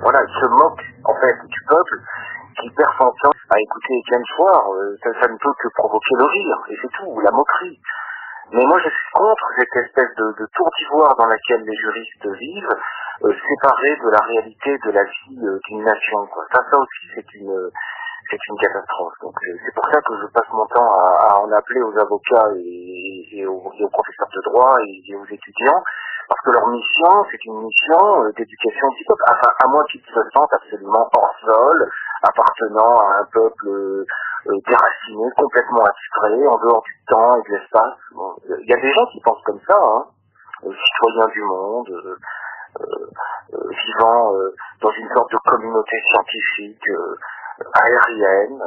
Voilà, 0.00 0.22
ils 0.22 0.40
se 0.40 0.46
moquent 0.46 0.86
en 1.04 1.14
fait 1.14 1.34
du 1.34 1.60
peuple 1.68 1.98
qui 2.60 2.70
perd 2.70 2.92
son 2.98 3.10
temps 3.22 3.34
à 3.50 3.58
écouter 3.58 3.94
Etienne 4.06 4.24
Soir. 4.36 4.72
Euh, 4.72 4.96
ça, 5.02 5.10
ça, 5.20 5.28
ne 5.28 5.36
peut 5.38 5.54
que 5.58 5.68
provoquer 5.74 6.14
le 6.18 6.24
rire, 6.24 6.58
et 6.70 6.76
c'est 6.80 6.90
tout, 6.92 7.20
la 7.20 7.32
moquerie. 7.32 7.80
Mais 8.52 8.64
moi, 8.64 8.78
je 8.78 8.88
suis 8.88 9.10
contre 9.12 9.46
cette 9.58 9.76
espèce 9.84 10.14
de, 10.16 10.46
tour 10.54 10.70
d'ivoire 10.78 11.16
dans 11.16 11.26
laquelle 11.26 11.62
les 11.64 11.76
juristes 11.76 12.26
vivent, 12.26 12.76
euh, 13.24 13.32
séparés 13.32 13.96
de 13.96 14.10
la 14.10 14.20
réalité 14.20 14.78
de 14.84 14.90
la 14.90 15.04
vie 15.04 15.40
euh, 15.42 15.58
d'une 15.66 15.84
nation. 15.84 16.26
Quoi. 16.26 16.44
Ça, 16.52 16.60
ça 16.70 16.78
aussi, 16.78 17.06
c'est 17.14 17.34
une 17.34 17.70
c'est 18.30 18.40
une 18.48 18.56
catastrophe. 18.56 19.14
Donc 19.20 19.34
c'est 19.44 19.74
pour 19.74 19.84
ça 19.92 20.00
que 20.00 20.14
je 20.16 20.26
passe 20.32 20.48
mon 20.52 20.66
temps 20.66 20.92
à, 20.94 21.28
à 21.30 21.38
en 21.40 21.52
appeler 21.52 21.82
aux 21.82 21.96
avocats 21.98 22.48
et, 22.56 23.46
aux, 23.46 23.72
et, 23.78 23.84
aux, 23.84 23.90
professeurs 23.90 24.28
de 24.34 24.40
droit 24.50 24.76
et, 24.80 25.14
aux 25.14 25.26
étudiants 25.26 25.82
parce 26.28 26.40
que 26.42 26.50
leur 26.50 26.66
mission, 26.68 27.24
c'est 27.30 27.44
une 27.44 27.60
mission 27.62 28.24
euh, 28.24 28.32
d'éducation 28.32 28.88
du 28.88 29.04
enfin, 29.08 29.52
à 29.62 29.66
moins 29.68 29.84
qu'ils 29.84 30.02
se 30.02 30.20
sentent 30.32 30.52
absolument 30.52 31.08
hors 31.16 31.34
sol, 31.44 31.90
appartenant 32.22 33.00
à 33.00 33.20
un 33.20 33.24
peuple 33.32 33.68
euh, 33.68 34.06
euh, 34.46 34.60
déraciné, 34.66 35.24
complètement 35.36 35.84
abstrait, 35.84 36.46
en 36.46 36.58
dehors 36.58 36.82
du 36.82 37.04
temps 37.08 37.36
et 37.36 37.42
de 37.42 37.56
l'espace. 37.56 37.98
Il 38.48 38.68
y 38.68 38.74
a 38.74 38.80
des 38.80 38.92
gens 38.92 39.06
qui 39.06 39.20
pensent 39.20 39.42
comme 39.44 39.60
ça, 39.66 39.78
hein, 39.78 40.04
citoyens 40.62 41.26
du 41.32 41.42
monde, 41.42 42.18
vivant 43.86 44.32
dans 44.80 44.90
une 44.90 45.08
sorte 45.14 45.30
de 45.30 45.38
communauté 45.46 45.96
scientifique, 46.10 46.88
aérienne. 47.74 48.62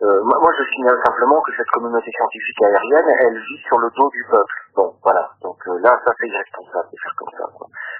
Moi, 0.00 0.52
je 0.58 0.64
signale 0.74 0.98
simplement 1.04 1.40
que 1.42 1.52
cette 1.56 1.68
communauté 1.68 2.10
scientifique 2.10 2.62
aérienne, 2.62 3.16
elle 3.20 3.38
vit 3.38 3.62
sur 3.66 3.78
le 3.78 3.90
dos 3.90 4.08
du 4.10 4.24
peuple. 4.30 4.54
Bon, 4.74 4.94
voilà. 5.02 5.30
Donc 5.42 5.58
là, 5.66 6.00
ça 6.04 6.12
c'est 6.18 6.26
irresponsable 6.26 6.88
de 6.90 6.96
faire 7.02 7.14
comme 7.16 7.28
ça. 7.36 7.44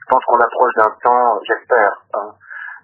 Je 0.00 0.06
pense 0.08 0.24
qu'on 0.24 0.38
approche 0.38 0.74
d'un 0.76 0.96
temps, 1.02 1.40
j'espère, 1.44 1.92
hein, 2.14 2.32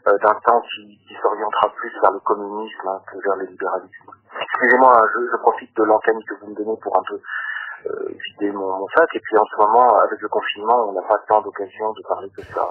d'un 0.06 0.34
temps 0.44 0.60
qui, 0.60 0.98
qui 1.08 1.14
s'orientera 1.22 1.68
plus 1.76 1.92
vers 2.02 2.12
le 2.12 2.20
communisme 2.20 2.88
hein, 2.88 3.00
que 3.10 3.18
vers 3.24 3.36
le 3.36 3.46
libéralisme. 3.46 4.12
Excusez-moi, 4.40 5.00
hein, 5.00 5.08
je, 5.14 5.30
je, 5.32 5.36
profite 5.38 5.76
de 5.76 5.84
l'antenne 5.84 6.22
que 6.24 6.34
vous 6.40 6.48
me 6.48 6.54
donnez 6.54 6.76
pour 6.82 6.96
un 6.98 7.02
peu 7.08 7.20
euh, 7.86 8.08
vider 8.26 8.52
mon, 8.52 8.78
mon, 8.78 8.88
sac. 8.88 9.08
Et 9.14 9.20
puis 9.20 9.36
en 9.38 9.44
ce 9.44 9.56
moment, 9.56 9.98
avec 9.98 10.20
le 10.20 10.28
confinement, 10.28 10.88
on 10.88 10.92
n'a 10.92 11.02
pas 11.02 11.18
tant 11.26 11.40
d'occasion 11.40 11.92
de 11.92 12.02
parler 12.06 12.30
que 12.36 12.42
ça. 12.42 12.68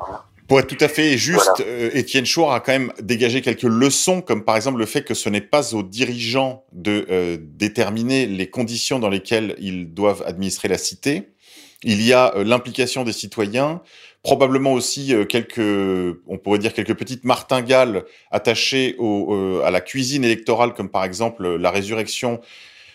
Pour 0.48 0.60
être 0.60 0.68
tout 0.68 0.84
à 0.84 0.88
fait 0.88 1.18
juste, 1.18 1.50
voilà. 1.58 1.72
euh, 1.72 1.90
Étienne 1.94 2.25
Chouard 2.25 2.54
a 2.54 2.60
quand 2.60 2.72
même 2.72 2.92
dégagé 3.02 3.42
quelques 3.42 3.64
leçons, 3.64 4.22
comme 4.22 4.46
par 4.46 4.56
exemple 4.56 4.78
le 4.78 4.86
fait 4.86 5.04
que 5.04 5.16
ce 5.16 5.28
n'est 5.30 5.42
pas 5.42 5.74
aux 5.74 5.82
dirigeants 5.82 6.66
de 6.72 7.08
euh, 7.10 7.38
déterminer 7.42 8.28
les 8.28 8.48
conditions 8.50 9.00
dans 9.00 9.10
lesquelles 9.10 9.56
ils 9.60 9.92
doivent 9.94 10.24
administrer 10.25 10.68
la 10.68 10.78
cité. 10.78 11.30
Il 11.84 12.02
y 12.02 12.14
a 12.14 12.36
euh, 12.36 12.44
l'implication 12.44 13.04
des 13.04 13.12
citoyens, 13.14 13.82
probablement 14.22 14.74
aussi 14.74 15.14
euh, 15.14 15.25
quelques, 15.25 16.20
on 16.28 16.38
pourrait 16.38 16.60
dire 16.60 16.74
quelques 16.74 16.96
petites 16.96 17.24
martingales 17.24 18.06
attachées 18.32 18.96
au, 19.00 19.34
euh, 19.34 19.64
à 19.66 19.72
la 19.72 19.82
cuisine 19.82 20.24
électorale, 20.24 20.74
comme 20.74 20.90
par 20.90 21.04
exemple 21.04 21.56
la 21.56 21.72
résurrection 21.72 22.40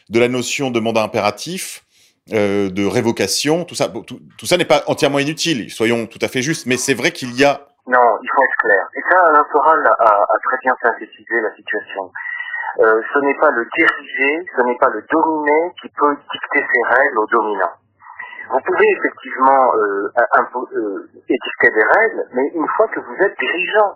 de 0.08 0.18
la 0.18 0.28
notion 0.28 0.70
de 0.70 0.80
mandat 0.80 1.02
impératif, 1.02 1.84
euh, 2.32 2.70
de 2.70 2.86
révocation. 2.86 3.64
Tout 3.64 3.74
ça, 3.74 3.88
tout, 3.88 4.20
tout 4.38 4.46
ça 4.46 4.56
n'est 4.56 4.64
pas 4.64 4.82
entièrement 4.86 5.18
inutile. 5.18 5.70
Soyons 5.70 6.06
tout 6.06 6.18
à 6.22 6.28
fait 6.28 6.42
justes, 6.42 6.66
mais 6.66 6.76
c'est 6.76 6.94
vrai 6.94 7.10
qu'il 7.10 7.34
y 7.36 7.44
a. 7.44 7.66
Non, 7.86 8.18
il 8.22 8.28
faut 8.34 8.42
être 8.44 8.56
clair. 8.60 8.84
Et 8.94 9.00
ça, 9.10 9.26
Alain 9.26 9.44
Soral 9.52 9.86
a, 9.86 10.04
a 10.04 10.38
très 10.44 10.56
bien 10.62 10.76
synthétisé 10.82 11.40
la 11.40 11.54
situation. 11.56 12.10
Euh, 12.78 13.00
ce 13.12 13.18
n'est 13.18 13.38
pas 13.40 13.50
le 13.50 13.66
diriger, 13.76 14.46
ce 14.56 14.62
n'est 14.62 14.78
pas 14.78 14.88
le 14.90 15.04
dominer 15.10 15.72
qui 15.82 15.88
peut 15.98 16.16
dicter 16.32 16.64
ses 16.72 16.94
règles 16.94 17.18
aux 17.18 17.26
dominants. 17.26 17.74
Vous 18.50 18.60
pouvez 18.64 18.86
effectivement 18.90 19.74
euh, 19.74 20.12
euh, 20.18 21.08
édicter 21.28 21.70
des 21.70 21.84
règles, 21.98 22.26
mais 22.32 22.46
une 22.54 22.66
fois 22.76 22.88
que 22.88 23.00
vous 23.00 23.16
êtes 23.20 23.36
dirigeant. 23.38 23.94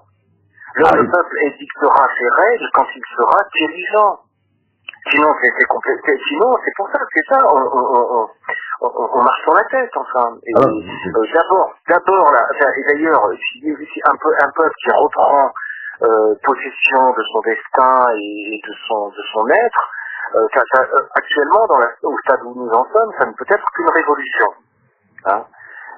Le, 0.74 0.84
ah, 0.86 0.96
le 0.96 1.08
peuple 1.08 1.36
édictera 1.42 2.08
ses 2.18 2.42
règles 2.42 2.68
quand 2.74 2.86
il 2.96 3.02
sera 3.16 3.38
dirigeant. 3.56 4.18
Sinon, 5.10 5.34
c'est 5.42 5.66
compliqué. 5.66 6.18
Sinon, 6.28 6.56
c'est 6.64 6.72
pour 6.76 6.88
ça, 6.90 6.98
c'est 7.12 7.24
ça, 7.28 7.38
on, 7.46 7.60
on, 7.60 8.28
on, 8.80 9.08
on, 9.12 9.22
marche 9.22 9.42
sur 9.42 9.54
la 9.54 9.64
tête, 9.64 9.90
enfin. 9.96 10.36
Ah, 10.56 10.60
euh, 10.60 11.26
d'abord, 11.34 11.74
d'abord, 11.88 12.32
là, 12.32 12.48
et 12.76 12.82
d'ailleurs, 12.84 13.24
un, 13.26 14.16
peu, 14.16 14.34
un 14.40 14.50
peuple 14.50 14.74
qui 14.82 14.90
reprend 14.90 15.52
euh, 16.02 16.34
possession 16.42 17.12
de 17.12 17.22
son 17.32 17.40
destin 17.40 18.06
et, 18.16 18.60
de 18.66 18.74
son, 18.88 19.08
de 19.08 19.22
son 19.32 19.48
être, 19.48 19.90
euh, 20.36 20.46
ça, 20.54 20.62
ça, 20.72 20.82
euh, 20.82 21.02
actuellement, 21.14 21.66
dans 21.66 21.78
la, 21.78 21.88
au 22.02 22.16
stade 22.24 22.42
où 22.44 22.54
nous 22.54 22.70
en 22.70 22.86
sommes, 22.92 23.12
ça 23.18 23.26
ne 23.26 23.32
peut 23.32 23.46
être 23.48 23.70
qu'une 23.74 23.90
révolution. 23.90 24.46
Hein 25.26 25.44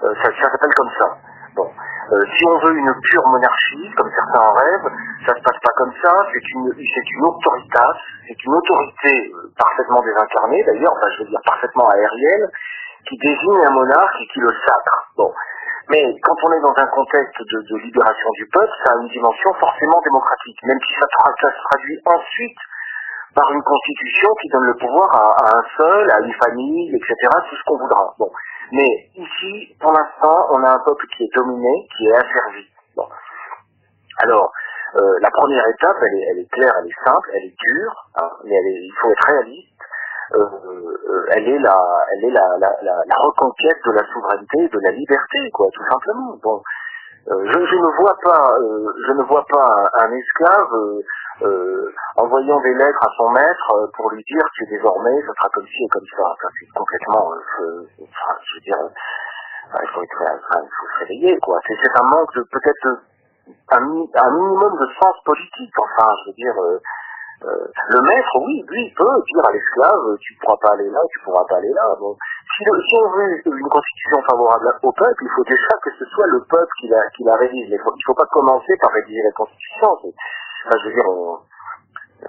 euh, 0.02 0.14
ça, 0.22 0.30
ça 0.42 0.50
s'appelle 0.50 0.74
comme 0.76 0.90
ça. 0.98 1.16
Bon, 1.56 1.72
euh, 2.12 2.22
si 2.36 2.44
on 2.44 2.58
veut 2.58 2.76
une 2.76 2.94
pure 3.00 3.26
monarchie, 3.26 3.90
comme 3.96 4.10
certains 4.14 4.40
en 4.40 4.52
rêvent, 4.52 4.92
ça 5.26 5.34
se 5.34 5.40
passe 5.40 5.58
pas 5.64 5.72
comme 5.76 5.92
ça. 6.04 6.12
C'est 6.30 6.48
une, 6.52 6.70
c'est 6.76 7.10
une 7.16 7.24
autoritas, 7.24 7.96
c'est 8.28 8.44
une 8.44 8.54
autorité 8.54 9.32
euh, 9.34 9.50
parfaitement 9.58 10.02
désincarnée, 10.02 10.62
d'ailleurs, 10.64 10.92
enfin, 10.92 11.08
je 11.16 11.22
veux 11.24 11.30
dire 11.30 11.40
parfaitement 11.46 11.88
aérienne, 11.88 12.46
qui 13.08 13.16
désigne 13.16 13.64
un 13.64 13.70
monarque 13.70 14.20
et 14.20 14.26
qui 14.34 14.40
le 14.40 14.52
sacre. 14.66 15.10
Bon, 15.16 15.32
mais 15.88 16.04
quand 16.22 16.36
on 16.44 16.52
est 16.52 16.60
dans 16.60 16.74
un 16.76 16.86
contexte 16.88 17.40
de, 17.40 17.76
libération 17.78 18.30
du 18.36 18.46
peuple, 18.52 18.72
ça 18.84 18.92
a 18.92 18.96
une 19.00 19.08
dimension 19.08 19.54
forcément 19.54 20.02
démocratique, 20.04 20.58
même 20.64 20.78
si 20.86 21.00
ça, 21.00 21.06
ça 21.40 21.48
se 21.48 21.62
traduit 21.70 21.98
ensuite 22.04 22.58
par 23.34 23.50
une 23.50 23.62
constitution 23.62 24.28
qui 24.42 24.48
donne 24.50 24.64
le 24.64 24.76
pouvoir 24.76 25.08
à, 25.14 25.36
à, 25.40 25.58
un 25.58 25.64
seul, 25.78 26.10
à 26.10 26.20
une 26.20 26.34
famille, 26.34 26.94
etc., 26.94 27.14
tout 27.48 27.56
ce 27.56 27.64
qu'on 27.64 27.78
voudra. 27.78 28.14
Bon. 28.18 28.30
Mais 28.72 29.10
ici, 29.14 29.76
pour 29.80 29.92
l'instant, 29.92 30.48
on 30.50 30.62
a 30.64 30.70
un 30.70 30.78
peuple 30.80 31.06
qui 31.16 31.24
est 31.24 31.34
dominé, 31.34 31.88
qui 31.96 32.08
est 32.08 32.14
asservi. 32.14 32.66
Bon. 32.96 33.06
Alors, 34.18 34.52
euh, 34.96 35.18
la 35.20 35.30
première 35.30 35.66
étape, 35.68 35.96
elle 36.02 36.18
est, 36.18 36.26
elle 36.30 36.38
est, 36.38 36.50
claire, 36.50 36.72
elle 36.80 36.88
est 36.88 37.04
simple, 37.04 37.30
elle 37.34 37.44
est 37.44 37.56
dure, 37.58 38.10
hein, 38.16 38.30
mais 38.44 38.54
elle 38.54 38.66
est, 38.66 38.80
il 38.86 38.92
faut 39.00 39.10
être 39.10 39.26
réaliste. 39.26 39.72
Euh, 40.34 40.38
euh, 40.38 41.26
elle 41.30 41.48
est 41.48 41.58
la, 41.58 42.06
elle 42.12 42.24
est 42.24 42.32
la, 42.32 42.48
la, 42.58 42.76
la, 42.82 43.02
la, 43.06 43.14
reconquête 43.16 43.78
de 43.84 43.92
la 43.92 44.02
souveraineté, 44.12 44.68
de 44.68 44.80
la 44.80 44.90
liberté, 44.90 45.50
quoi, 45.52 45.66
tout 45.72 45.84
simplement. 45.88 46.36
Bon, 46.42 46.60
je, 47.28 47.66
je, 47.66 47.76
ne 47.76 47.96
vois 48.00 48.16
pas, 48.22 48.56
euh, 48.58 48.92
je 49.06 49.12
ne 49.12 49.22
vois 49.24 49.44
pas 49.48 49.90
un, 49.94 50.12
esclave 50.12 51.02
euh, 51.42 51.92
envoyant 52.16 52.60
des 52.60 52.74
lettres 52.74 53.02
à 53.02 53.10
son 53.16 53.30
maître 53.30 53.72
euh, 53.74 53.86
pour 53.94 54.10
lui 54.10 54.22
dire 54.24 54.44
que 54.58 54.64
désormais 54.70 55.20
ça 55.22 55.32
sera 55.36 55.48
comme 55.52 55.66
ci 55.66 55.84
et 55.84 55.88
comme 55.88 56.06
ça. 56.16 56.34
Ça 56.40 56.48
c'est 56.58 56.72
complètement, 56.72 57.32
euh, 57.60 57.86
enfin, 58.00 58.38
je 58.46 58.54
veux 58.54 58.60
dire, 58.60 58.78
il 59.82 59.88
faut 59.88 60.02
être, 60.02 60.22
enfin, 60.22 60.62
il 60.62 60.70
faut 60.70 60.86
se 60.86 60.98
réveiller 61.00 61.38
quoi. 61.40 61.60
C'est 61.66 62.00
un 62.00 62.04
manque 62.04 62.32
de 62.34 62.42
peut-être 62.42 63.00
un, 63.70 63.82
un, 64.14 64.30
minimum 64.30 64.78
de 64.78 64.86
sens 65.02 65.14
politique. 65.24 65.74
Enfin, 65.78 66.12
je 66.24 66.30
veux 66.30 66.34
dire. 66.34 66.54
Euh, 67.44 67.68
le 67.90 68.00
maître, 68.00 68.30
oui, 68.40 68.64
lui, 68.66 68.94
peut 68.96 69.22
dire 69.30 69.44
à 69.44 69.52
l'esclave, 69.52 70.16
tu 70.20 70.34
pourras 70.40 70.56
pas 70.56 70.72
aller 70.72 70.88
là, 70.88 71.00
tu 71.10 71.20
pourras 71.20 71.44
pas 71.44 71.56
aller 71.56 71.72
là. 71.74 71.94
Bon. 72.00 72.16
Si, 72.56 72.64
on 72.68 73.10
veut 73.10 73.42
une 73.44 73.68
constitution 73.68 74.22
favorable 74.30 74.78
au 74.82 74.92
peuple, 74.92 75.22
il 75.22 75.30
faut 75.36 75.44
déjà 75.44 75.76
que 75.82 75.90
ce 75.98 76.04
soit 76.06 76.26
le 76.28 76.40
peuple 76.44 76.72
qui 76.80 76.88
la, 76.88 77.02
qui 77.16 77.24
la 77.24 77.36
rédige. 77.36 77.68
Il 77.68 77.78
faut, 77.84 77.92
il 77.96 78.02
faut 78.04 78.14
pas 78.14 78.26
commencer 78.26 78.76
par 78.80 78.90
rédiger 78.92 79.20
la 79.24 79.32
constitution. 79.32 79.88
Enfin, 79.92 80.78
je 80.82 80.88
veux 80.88 80.94
dire, 80.94 81.08
on, 81.08 81.38
euh, 82.24 82.28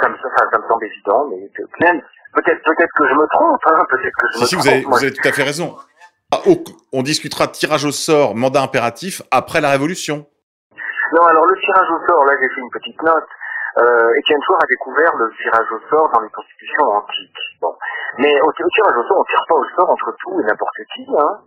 ça, 0.00 0.08
me, 0.08 0.16
ça, 0.16 0.28
ça, 0.50 0.58
me 0.58 0.68
semble 0.68 0.84
évident, 0.84 1.28
mais 1.30 1.50
même, 1.80 2.00
peut-être 2.34 2.62
que 2.96 3.08
je 3.08 3.14
me 3.14 3.26
trompe, 3.28 3.60
hein, 3.66 3.78
peut-être 3.90 4.16
que 4.16 4.26
je 4.32 4.38
si, 4.38 4.40
me 4.40 4.46
si, 4.46 4.54
trompe. 4.54 4.62
Vous 4.62 4.68
avez, 4.68 4.84
vous 4.84 5.04
avez 5.04 5.12
tout 5.12 5.28
à 5.28 5.32
fait 5.32 5.42
raison. 5.42 5.76
Ah, 6.32 6.40
oh, 6.46 6.56
on 6.92 7.02
discutera 7.02 7.48
tirage 7.48 7.84
au 7.84 7.90
sort, 7.90 8.34
mandat 8.34 8.62
impératif, 8.62 9.22
après 9.30 9.60
la 9.60 9.70
Révolution. 9.70 10.26
Non, 11.14 11.24
alors 11.24 11.46
le 11.46 11.58
tirage 11.58 11.88
au 11.90 12.06
sort, 12.06 12.24
là 12.26 12.34
j'ai 12.40 12.48
fait 12.48 12.60
une 12.60 12.70
petite 12.70 13.02
note. 13.02 13.26
Euh, 13.76 14.10
Étienne 14.18 14.40
Soir 14.42 14.58
a 14.62 14.66
découvert 14.66 15.14
le 15.16 15.30
tirage 15.42 15.70
au 15.72 15.80
sort 15.90 16.08
dans 16.10 16.20
les 16.20 16.30
constitutions 16.30 16.84
antiques. 16.84 17.38
Bon. 17.60 17.76
Mais 18.18 18.40
au, 18.40 18.52
tirage 18.52 18.96
au 18.96 19.04
sort, 19.04 19.18
on 19.18 19.24
tire 19.24 19.44
pas 19.48 19.54
au 19.54 19.64
sort 19.76 19.90
entre 19.90 20.16
tout 20.20 20.40
et 20.40 20.44
n'importe 20.44 20.78
qui. 20.94 21.06
Hein. 21.18 21.38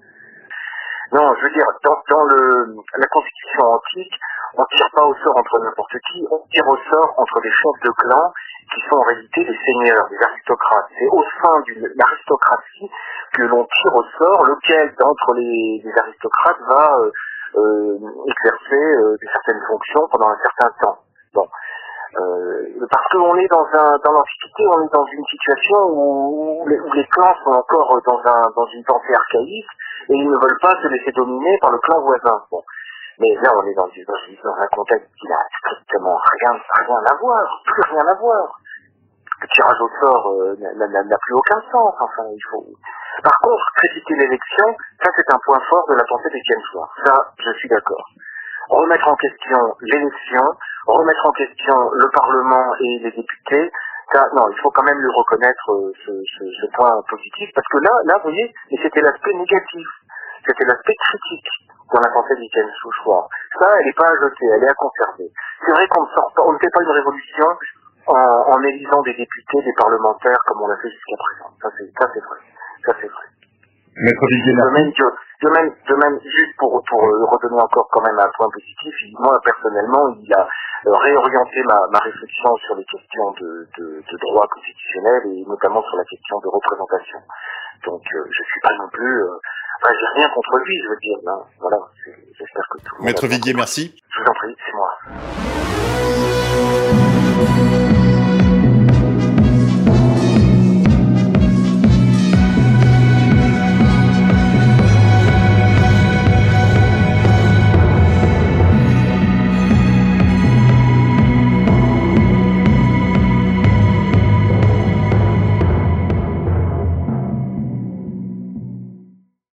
Non, 1.13 1.35
je 1.35 1.43
veux 1.43 1.53
dire, 1.53 1.67
dans, 1.83 2.23
le, 2.23 2.75
la 2.95 3.07
constitution 3.07 3.63
antique, 3.63 4.13
on 4.55 4.65
tire 4.65 4.89
pas 4.93 5.03
au 5.03 5.15
sort 5.23 5.37
entre 5.37 5.59
n'importe 5.59 5.97
qui, 6.11 6.25
on 6.31 6.39
tire 6.51 6.67
au 6.67 6.77
sort 6.89 7.13
entre 7.17 7.41
des 7.41 7.51
chefs 7.51 7.81
de 7.83 7.91
clan 7.91 8.33
qui 8.73 8.81
sont 8.87 8.95
en 8.95 9.01
réalité 9.01 9.43
des 9.43 9.57
seigneurs, 9.65 10.07
des 10.09 10.23
aristocrates. 10.23 10.87
C'est 10.97 11.09
au 11.11 11.23
sein 11.41 11.59
d'une 11.61 11.91
aristocratie 11.99 12.89
que 13.33 13.41
l'on 13.43 13.65
tire 13.65 13.95
au 13.95 14.03
sort 14.17 14.45
lequel 14.45 14.93
d'entre 14.99 15.33
les, 15.33 15.81
les, 15.83 15.99
aristocrates 15.99 16.61
va 16.67 16.97
euh, 16.99 17.11
euh, 17.57 17.97
exercer 18.27 18.83
euh, 18.97 19.17
certaines 19.33 19.61
fonctions 19.67 20.07
pendant 20.11 20.29
un 20.29 20.37
certain 20.41 20.73
temps. 20.81 20.99
Bon. 21.33 21.47
Euh, 22.19 22.87
parce 22.89 23.07
qu'on 23.11 23.35
est 23.37 23.47
dans 23.47 23.65
un 23.73 23.97
dans 24.03 24.11
l'Antiquité, 24.11 24.67
on 24.67 24.83
est 24.83 24.91
dans 24.91 25.05
une 25.05 25.25
situation 25.25 25.77
où, 25.87 26.63
où, 26.63 26.67
les, 26.67 27.07
clans 27.07 27.35
sont 27.43 27.51
encore 27.51 28.01
dans 28.05 28.19
un 28.25 28.51
dans 28.55 28.65
une 28.67 28.83
pensée 28.83 29.13
archaïque 29.13 29.71
et 30.09 30.15
ils 30.15 30.29
ne 30.29 30.35
veulent 30.35 30.59
pas 30.61 30.75
se 30.81 30.87
laisser 30.87 31.11
dominer 31.13 31.57
par 31.61 31.71
le 31.71 31.77
clan 31.79 32.01
voisin. 32.01 32.43
Bon. 32.51 32.61
Mais 33.19 33.33
là, 33.35 33.51
on 33.55 33.63
est 33.65 33.73
dans, 33.75 33.87
dans 33.87 34.55
un 34.55 34.67
contexte 34.67 35.09
qui 35.19 35.27
n'a 35.27 35.37
strictement 35.59 36.17
rien, 36.41 36.59
rien 36.87 37.01
à 37.05 37.15
voir, 37.21 37.61
plus 37.65 37.83
rien 37.83 38.07
à 38.07 38.13
voir. 38.15 38.59
Le 39.41 39.47
tirage 39.47 39.81
au 39.81 39.89
sort 40.01 40.27
euh, 40.27 40.55
n'a 40.57 41.17
plus 41.17 41.33
aucun 41.33 41.61
sens. 41.71 41.95
Enfin, 41.99 42.23
il 42.29 42.43
faut. 42.49 42.65
Par 43.23 43.37
contre, 43.39 43.63
critiquer 43.75 44.15
l'élection, 44.15 44.75
ça 45.03 45.11
c'est 45.15 45.33
un 45.33 45.39
point 45.45 45.59
fort 45.69 45.85
de 45.89 45.95
la 45.95 46.03
pensée 46.03 46.29
d'Étienne 46.29 46.61
Soir. 46.71 46.93
Ça, 47.05 47.31
je 47.37 47.51
suis 47.53 47.69
d'accord. 47.69 48.05
Remettre 48.71 49.07
en 49.07 49.15
question 49.15 49.75
l'élection, 49.81 50.45
remettre 50.87 51.25
en 51.25 51.31
question 51.33 51.91
le 51.91 52.07
Parlement 52.09 52.73
et 52.79 52.99
les 53.03 53.11
députés, 53.11 53.69
ça, 54.13 54.27
non, 54.35 54.49
il 54.49 54.59
faut 54.61 54.71
quand 54.71 54.83
même 54.83 54.97
lui 54.97 55.11
reconnaître 55.13 55.71
euh, 55.71 55.91
ce, 56.05 56.11
ce, 56.11 56.43
ce, 56.43 56.67
point 56.75 56.91
positif, 57.09 57.49
parce 57.53 57.67
que 57.67 57.77
là, 57.79 57.91
là, 58.05 58.15
vous 58.17 58.31
voyez, 58.31 58.53
c'était 58.81 59.01
l'aspect 59.01 59.33
négatif, 59.33 59.87
c'était 60.47 60.65
l'aspect 60.65 60.95
critique 60.95 61.47
dans 61.93 61.99
la 61.99 62.09
pensée 62.11 62.35
d'Étienne 62.35 62.69
Souchoir. 62.81 63.27
Ça, 63.59 63.67
elle 63.77 63.85
n'est 63.85 63.93
pas 63.93 64.07
à 64.07 64.15
jeter, 64.23 64.45
elle 64.55 64.63
est 64.63 64.69
à 64.69 64.73
conserver. 64.73 65.31
C'est 65.65 65.71
vrai 65.71 65.87
qu'on 65.89 66.03
ne 66.03 66.11
sort 66.15 66.31
pas, 66.35 66.43
on 66.43 66.53
ne 66.53 66.59
fait 66.59 66.71
pas 66.71 66.81
une 66.81 66.91
révolution 66.91 67.47
en, 68.07 68.15
en 68.15 68.63
élisant 68.63 69.01
des 69.01 69.13
députés, 69.13 69.61
des 69.63 69.73
parlementaires, 69.77 70.39
comme 70.47 70.61
on 70.61 70.67
l'a 70.67 70.77
fait 70.77 70.89
jusqu'à 70.89 71.17
présent. 71.17 71.51
Ça, 71.61 71.69
c'est, 71.77 72.19
vrai. 72.19 72.39
Ça, 72.85 72.93
c'est 72.99 73.07
vrai. 73.07 73.25
Maître 73.97 74.23
de 74.23 74.69
même, 74.71 74.93
que, 74.93 75.03
de 75.03 75.49
même, 75.49 75.69
de 75.89 75.95
même, 75.95 76.17
juste 76.23 76.55
pour, 76.57 76.81
pour 76.87 77.03
euh, 77.03 77.25
redonner 77.25 77.61
encore 77.61 77.89
quand 77.91 78.01
même 78.01 78.17
un 78.17 78.29
point 78.37 78.47
positif, 78.49 78.95
moi, 79.19 79.37
personnellement, 79.43 80.07
il 80.17 80.33
a 80.33 80.47
euh, 80.87 80.95
réorienté 80.95 81.61
ma, 81.67 81.85
ma 81.91 81.99
réflexion 81.99 82.55
sur 82.57 82.75
les 82.75 82.85
questions 82.85 83.31
de, 83.41 83.67
de, 83.77 83.99
de 83.99 84.17
droit 84.21 84.47
constitutionnel 84.47 85.21
et 85.27 85.43
notamment 85.45 85.83
sur 85.83 85.97
la 85.97 86.05
question 86.05 86.39
de 86.39 86.47
représentation. 86.47 87.19
Donc, 87.85 88.01
euh, 88.15 88.23
je 88.31 88.43
suis 88.43 88.61
pas 88.61 88.73
non 88.79 88.87
plus, 88.93 89.23
euh, 89.23 89.39
enfin, 89.83 89.93
j'ai 89.99 90.07
rien 90.21 90.29
contre 90.29 90.57
lui, 90.59 90.79
je 90.83 90.89
veux 90.89 90.99
dire, 91.01 91.17
non, 91.25 91.43
voilà, 91.59 91.79
j'espère 92.37 92.63
que 92.71 92.77
tout 92.79 92.95
Maître 93.03 93.27
Viguier, 93.27 93.53
merci. 93.53 93.93
Je 94.09 94.21
vous 94.21 94.27
en 94.29 94.33
prie, 94.33 94.55
c'est 94.65 94.73
moi. 94.73 94.97